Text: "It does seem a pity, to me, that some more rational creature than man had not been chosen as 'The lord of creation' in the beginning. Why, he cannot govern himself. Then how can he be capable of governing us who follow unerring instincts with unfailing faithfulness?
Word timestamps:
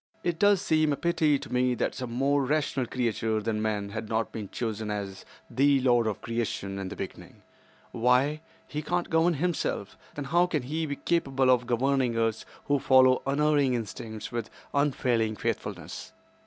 "It 0.23 0.39
does 0.39 0.63
seem 0.63 0.91
a 0.91 0.95
pity, 0.95 1.37
to 1.37 1.53
me, 1.53 1.75
that 1.75 1.93
some 1.93 2.11
more 2.11 2.43
rational 2.43 2.87
creature 2.87 3.39
than 3.39 3.61
man 3.61 3.89
had 3.89 4.09
not 4.09 4.31
been 4.31 4.49
chosen 4.49 4.89
as 4.89 5.25
'The 5.47 5.79
lord 5.81 6.07
of 6.07 6.23
creation' 6.23 6.79
in 6.79 6.89
the 6.89 6.95
beginning. 6.95 7.43
Why, 7.91 8.41
he 8.67 8.81
cannot 8.81 9.11
govern 9.11 9.35
himself. 9.35 9.99
Then 10.15 10.25
how 10.25 10.47
can 10.47 10.63
he 10.63 10.87
be 10.87 10.95
capable 10.95 11.51
of 11.51 11.67
governing 11.67 12.17
us 12.17 12.45
who 12.65 12.79
follow 12.79 13.21
unerring 13.27 13.75
instincts 13.75 14.31
with 14.31 14.49
unfailing 14.73 15.35
faithfulness? 15.35 16.13